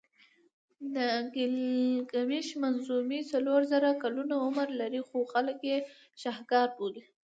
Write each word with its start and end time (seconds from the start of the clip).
د 0.95 0.97
ګیلګمېش 1.33 2.47
منظومې 2.63 3.19
څلور 3.31 3.61
زره 3.71 3.89
کلونه 4.03 4.35
عمر 4.45 4.67
لري 4.81 5.01
خو 5.07 5.17
خلک 5.33 5.57
یې 5.69 5.77
شهکار 6.21 6.67
بولي. 6.77 7.03